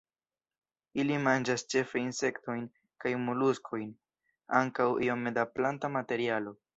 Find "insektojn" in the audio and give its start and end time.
2.03-2.63